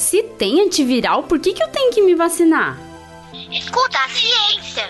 [0.00, 2.80] Se tem antiviral, por que, que eu tenho que me vacinar?
[3.52, 4.88] Escuta a ciência.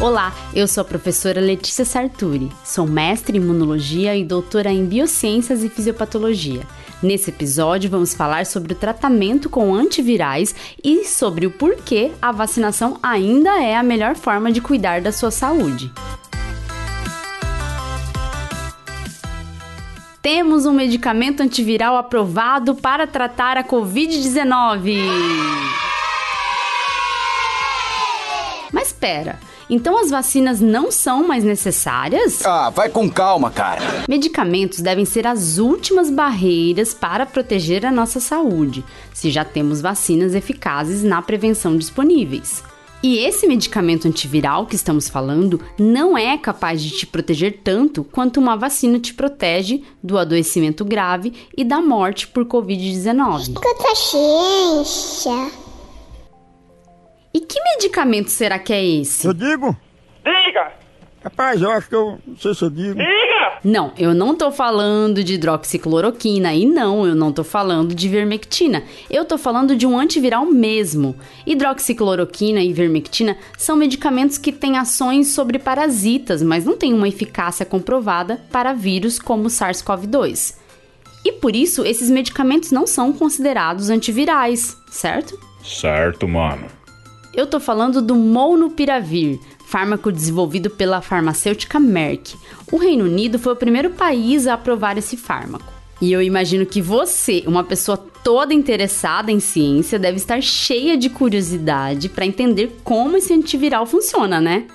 [0.00, 2.50] Olá, eu sou a professora Letícia Sarturi.
[2.64, 6.66] Sou mestre em imunologia e doutora em biociências e fisiopatologia.
[7.02, 10.54] Nesse episódio, vamos falar sobre o tratamento com antivirais
[10.84, 15.30] e sobre o porquê a vacinação ainda é a melhor forma de cuidar da sua
[15.30, 15.90] saúde.
[20.20, 24.98] Temos um medicamento antiviral aprovado para tratar a Covid-19.
[28.70, 29.38] Mas espera,
[29.70, 32.44] então as vacinas não são mais necessárias?
[32.44, 34.04] Ah, vai com calma, cara.
[34.08, 38.84] Medicamentos devem ser as últimas barreiras para proteger a nossa saúde,
[39.14, 42.62] se já temos vacinas eficazes na prevenção disponíveis.
[43.02, 48.38] E esse medicamento antiviral que estamos falando não é capaz de te proteger tanto quanto
[48.38, 53.40] uma vacina te protege do adoecimento grave e da morte por Covid-19.
[53.40, 55.69] Escuta a ciência.
[57.80, 59.26] Que medicamento será que é esse?
[59.26, 59.74] Eu digo?
[60.22, 60.70] Diga!
[61.24, 62.94] Rapaz, eu acho que eu não sei se eu digo.
[62.94, 63.58] Diga!
[63.64, 68.82] Não, eu não tô falando de hidroxicloroquina e não, eu não tô falando de vermectina.
[69.08, 71.16] Eu tô falando de um antiviral mesmo.
[71.46, 77.64] Hidroxicloroquina e vermectina são medicamentos que têm ações sobre parasitas, mas não têm uma eficácia
[77.64, 80.54] comprovada para vírus como o SARS-CoV-2.
[81.24, 85.38] E por isso, esses medicamentos não são considerados antivirais, certo?
[85.64, 86.66] Certo, mano.
[87.32, 92.34] Eu tô falando do Molnupiravir, fármaco desenvolvido pela farmacêutica Merck.
[92.72, 95.72] O Reino Unido foi o primeiro país a aprovar esse fármaco.
[96.00, 101.08] E eu imagino que você, uma pessoa toda interessada em ciência, deve estar cheia de
[101.08, 104.66] curiosidade para entender como esse antiviral funciona, né?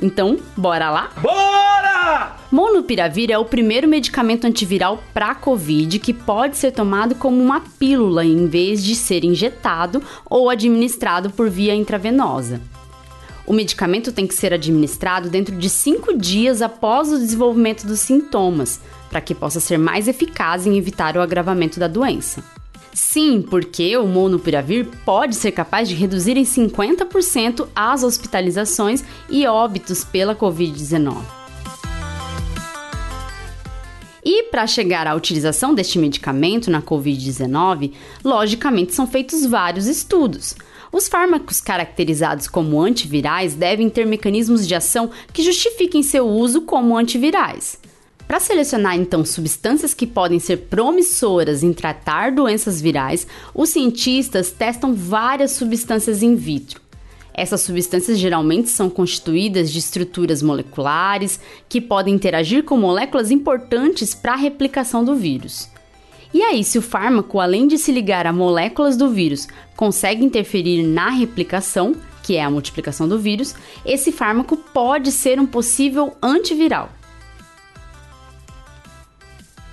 [0.00, 1.10] Então, bora lá?
[1.20, 2.36] Bora!
[2.50, 8.24] Molnupiravir é o primeiro medicamento antiviral para COVID que pode ser tomado como uma pílula
[8.24, 12.60] em vez de ser injetado ou administrado por via intravenosa.
[13.46, 18.80] O medicamento tem que ser administrado dentro de 5 dias após o desenvolvimento dos sintomas,
[19.10, 22.44] para que possa ser mais eficaz em evitar o agravamento da doença.
[22.92, 30.04] Sim, porque o monopiravir pode ser capaz de reduzir em 50% as hospitalizações e óbitos
[30.04, 31.38] pela Covid-19.
[34.30, 40.54] E para chegar à utilização deste medicamento na Covid-19, logicamente são feitos vários estudos.
[40.92, 46.96] Os fármacos caracterizados como antivirais devem ter mecanismos de ação que justifiquem seu uso como
[46.96, 47.78] antivirais.
[48.28, 54.92] Para selecionar então substâncias que podem ser promissoras em tratar doenças virais, os cientistas testam
[54.94, 56.78] várias substâncias in vitro.
[57.32, 61.40] Essas substâncias geralmente são constituídas de estruturas moleculares
[61.70, 65.70] que podem interagir com moléculas importantes para a replicação do vírus.
[66.34, 70.82] E aí, se o fármaco, além de se ligar a moléculas do vírus, consegue interferir
[70.82, 73.54] na replicação, que é a multiplicação do vírus,
[73.86, 76.97] esse fármaco pode ser um possível antiviral.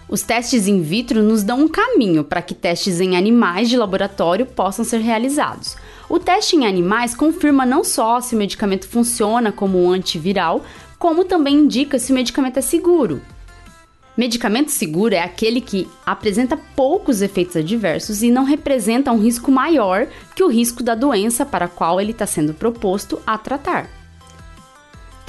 [0.07, 4.45] Os testes in vitro nos dão um caminho para que testes em animais de laboratório
[4.45, 5.75] possam ser realizados.
[6.07, 10.63] O teste em animais confirma não só se o medicamento funciona como um antiviral,
[10.99, 13.19] como também indica se o medicamento é seguro.
[14.15, 20.07] Medicamento seguro é aquele que apresenta poucos efeitos adversos e não representa um risco maior
[20.35, 24.04] que o risco da doença para a qual ele está sendo proposto a tratar.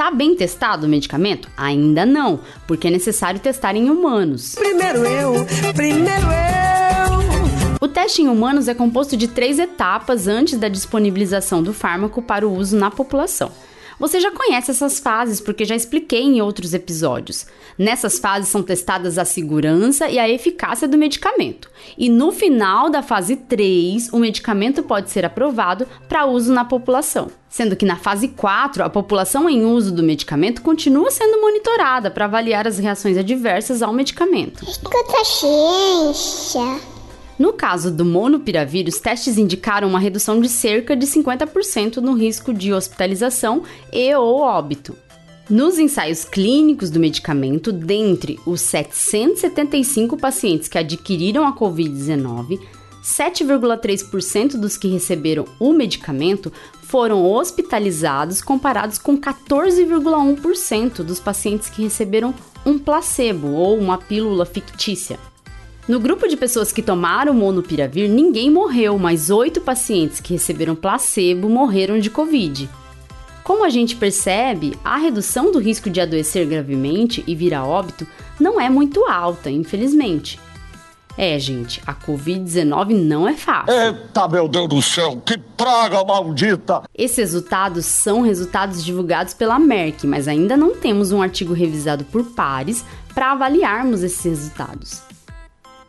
[0.06, 1.49] Tá bem testado o medicamento?
[1.56, 4.55] Ainda não, porque é necessário testar em humanos.
[4.55, 5.34] Primeiro eu,
[5.75, 7.77] primeiro eu.
[7.81, 12.47] O teste em humanos é composto de três etapas antes da disponibilização do fármaco para
[12.47, 13.50] o uso na população.
[13.99, 17.47] Você já conhece essas fases porque já expliquei em outros episódios.
[17.79, 21.71] Nessas fases são testadas a segurança e a eficácia do medicamento.
[21.97, 27.31] E no final da fase 3, o medicamento pode ser aprovado para uso na população.
[27.49, 32.27] Sendo que na fase 4, a população em uso do medicamento continua sendo monitorada para
[32.27, 34.63] avaliar as reações adversas ao medicamento.
[34.69, 36.96] Escuta a ciência.
[37.38, 42.54] No caso do monopiravir, os testes indicaram uma redução de cerca de 50% no risco
[42.54, 43.62] de hospitalização
[43.92, 44.97] e ou óbito.
[45.48, 52.59] Nos ensaios clínicos do medicamento, dentre os 775 pacientes que adquiriram a Covid-19,
[53.04, 62.34] 7,3% dos que receberam o medicamento foram hospitalizados, comparados com 14,1% dos pacientes que receberam
[62.65, 65.16] um placebo ou uma pílula fictícia.
[65.88, 71.48] No grupo de pessoas que tomaram monopiravir, ninguém morreu, mas oito pacientes que receberam placebo
[71.48, 72.68] morreram de Covid.
[73.44, 78.04] Como a gente percebe, a redução do risco de adoecer gravemente e vir a óbito
[78.41, 80.41] não é muito alta, infelizmente.
[81.16, 83.72] É, gente, a Covid-19 não é fácil.
[83.72, 86.82] Eita, meu Deus do céu, que praga maldita!
[86.92, 92.24] Esses resultados são resultados divulgados pela Merck, mas ainda não temos um artigo revisado por
[92.24, 92.84] pares
[93.15, 95.06] para avaliarmos esses resultados.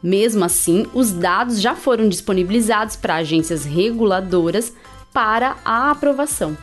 [0.02, 4.74] Mesmo assim, os dados já foram disponibilizados para agências reguladoras
[5.12, 6.56] para a aprovação.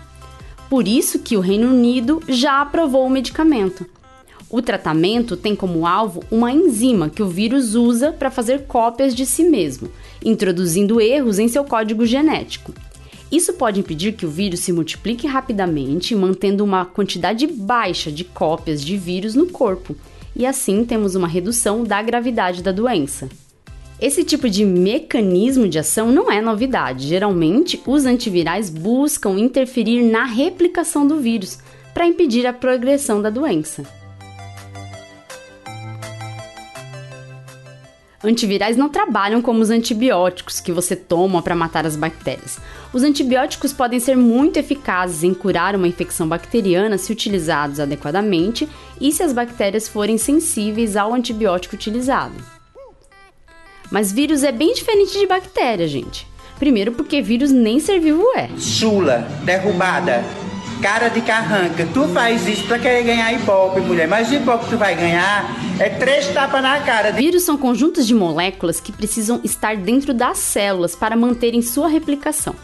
[0.70, 3.86] Por isso que o Reino Unido já aprovou o medicamento.
[4.48, 9.26] O tratamento tem como alvo uma enzima que o vírus usa para fazer cópias de
[9.26, 9.90] si mesmo,
[10.25, 12.72] introduzindo erros em seu código genético.
[13.32, 18.80] Isso pode impedir que o vírus se multiplique rapidamente, mantendo uma quantidade baixa de cópias
[18.80, 19.96] de vírus no corpo,
[20.36, 23.28] e assim temos uma redução da gravidade da doença.
[24.00, 27.06] Esse tipo de mecanismo de ação não é novidade.
[27.06, 31.58] Geralmente, os antivirais buscam interferir na replicação do vírus
[31.94, 33.84] para impedir a progressão da doença.
[38.25, 42.59] Antivirais não trabalham como os antibióticos que você toma para matar as bactérias.
[42.91, 48.67] Os antibióticos podem ser muito eficazes em curar uma infecção bacteriana se utilizados adequadamente
[48.99, 52.35] e se as bactérias forem sensíveis ao antibiótico utilizado.
[53.91, 56.26] Mas vírus é bem diferente de bactéria, gente.
[56.59, 58.49] Primeiro porque vírus nem ser vivo é.
[58.59, 60.25] Chula, derrubada,
[60.81, 61.87] cara de carranca.
[61.93, 64.09] Tu faz isso pra querer ganhar ibope, mulher.
[64.09, 65.44] Mas o ibope que tu vai ganhar
[65.79, 67.12] é três tapas na cara.
[67.12, 72.55] Vírus são conjuntos de moléculas que precisam estar dentro das células para manterem sua replicação.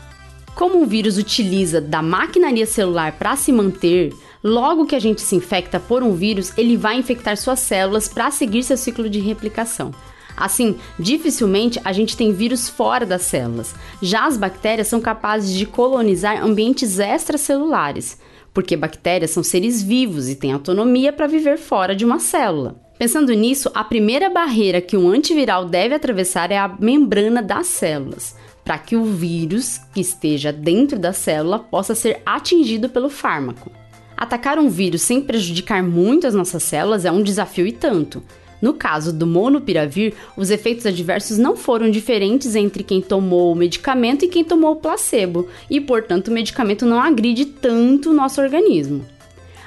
[0.54, 4.12] Como um vírus utiliza da maquinaria celular para se manter,
[4.42, 8.30] logo que a gente se infecta por um vírus, ele vai infectar suas células para
[8.30, 9.92] seguir seu ciclo de replicação.
[10.40, 13.74] Assim, dificilmente a gente tem vírus fora das células.
[14.00, 18.18] Já as bactérias são capazes de colonizar ambientes extracelulares,
[18.54, 22.80] porque bactérias são seres vivos e têm autonomia para viver fora de uma célula.
[22.98, 28.34] Pensando nisso, a primeira barreira que um antiviral deve atravessar é a membrana das células,
[28.64, 33.70] para que o vírus que esteja dentro da célula possa ser atingido pelo fármaco.
[34.16, 38.22] Atacar um vírus sem prejudicar muito as nossas células é um desafio e tanto.
[38.60, 44.24] No caso do monopiravir, os efeitos adversos não foram diferentes entre quem tomou o medicamento
[44.24, 49.04] e quem tomou o placebo, e portanto o medicamento não agride tanto o nosso organismo.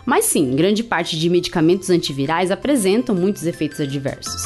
[0.06, 4.44] Mas sim, grande parte de medicamentos antivirais apresentam muitos efeitos adversos.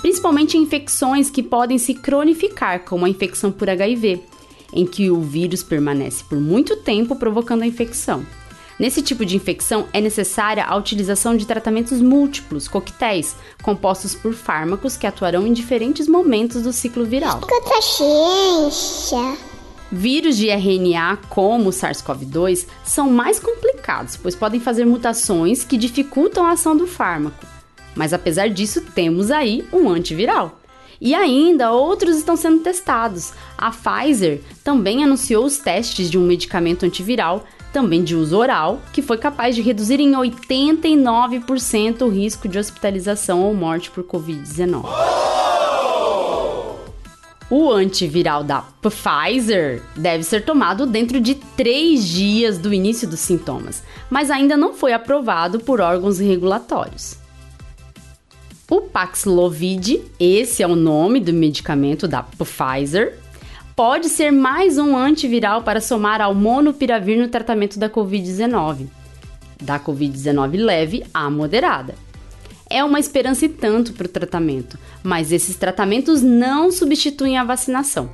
[0.00, 4.20] Principalmente em infecções que podem se cronificar, como a infecção por HIV,
[4.72, 8.24] em que o vírus permanece por muito tempo provocando a infecção.
[8.78, 14.96] Nesse tipo de infecção é necessária a utilização de tratamentos múltiplos, coquetéis, compostos por fármacos
[14.96, 17.40] que atuarão em diferentes momentos do ciclo viral.
[17.40, 19.36] Escuta a ciência.
[19.90, 26.46] Vírus de RNA, como o SARS-CoV-2, são mais complicados, pois podem fazer mutações que dificultam
[26.46, 27.46] a ação do fármaco.
[27.94, 30.58] Mas apesar disso, temos aí um antiviral.
[30.98, 33.32] E ainda outros estão sendo testados.
[33.58, 39.00] A Pfizer também anunciou os testes de um medicamento antiviral também de uso oral, que
[39.00, 44.84] foi capaz de reduzir em 89% o risco de hospitalização ou morte por Covid-19.
[47.50, 53.82] O antiviral da Pfizer deve ser tomado dentro de três dias do início dos sintomas,
[54.08, 57.16] mas ainda não foi aprovado por órgãos regulatórios.
[58.70, 63.18] O Paxlovid, esse é o nome do medicamento da Pfizer,
[63.74, 68.86] pode ser mais um antiviral para somar ao monopiravir no tratamento da Covid-19,
[69.60, 71.94] da Covid-19 leve a moderada.
[72.68, 78.10] É uma esperança e tanto para o tratamento, mas esses tratamentos não substituem a vacinação.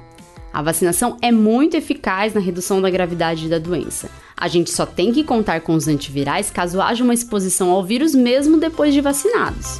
[0.52, 4.08] A vacinação é muito eficaz na redução da gravidade da doença.
[4.36, 8.14] A gente só tem que contar com os antivirais caso haja uma exposição ao vírus
[8.14, 9.78] mesmo depois de vacinados.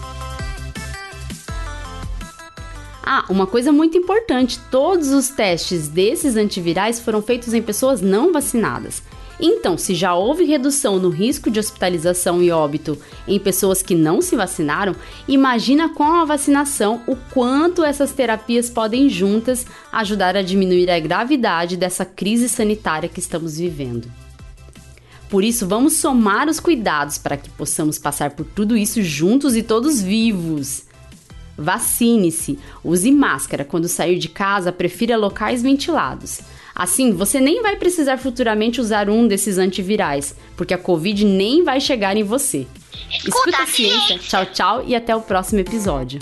[3.11, 8.35] Ah, uma coisa muito importante: todos os testes desses antivirais foram feitos em pessoas não
[8.35, 9.03] vacinadas.
[9.41, 14.21] Então, se já houve redução no risco de hospitalização e óbito em pessoas que não
[14.21, 14.95] se vacinaram,
[15.27, 21.79] imagina com a vacinação o quanto essas terapias podem juntas ajudar a diminuir a gravidade
[21.79, 24.13] dessa crise sanitária que estamos vivendo.
[25.31, 29.63] Por isso, vamos somar os cuidados para que possamos passar por tudo isso juntos e
[29.63, 30.88] todos vivos.
[31.59, 36.41] Vacine-se, use máscara quando sair de casa, prefira locais ventilados.
[36.75, 41.81] Assim, você nem vai precisar futuramente usar um desses antivirais, porque a Covid nem vai
[41.81, 42.69] chegar em você.
[43.11, 44.19] Escuta, Escuta a ciência.
[44.19, 46.21] Tchau, tchau e até o próximo episódio.